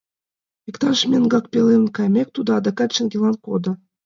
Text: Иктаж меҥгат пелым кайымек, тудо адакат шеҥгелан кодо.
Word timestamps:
Иктаж 0.69 0.99
меҥгат 1.11 1.45
пелым 1.51 1.83
кайымек, 1.95 2.27
тудо 2.35 2.49
адакат 2.59 2.89
шеҥгелан 2.95 3.35
кодо. 3.45 3.71